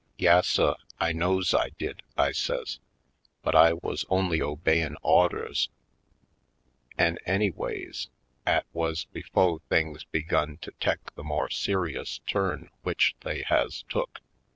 [0.17, 2.79] "Yas, suh, I knows I did," I says;
[3.43, 5.69] "but I wuz only obey in' awders—
[6.97, 8.09] an' anyways
[8.43, 13.83] 'at wuz befo' things begun to tek the more ser ious turn w'ich they has
[13.89, 14.21] took.